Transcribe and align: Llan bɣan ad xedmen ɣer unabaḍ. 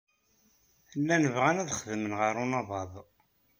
Llan 0.99 1.23
bɣan 1.33 1.61
ad 1.63 1.69
xedmen 1.79 2.13
ɣer 2.19 2.33
unabaḍ. 2.43 2.93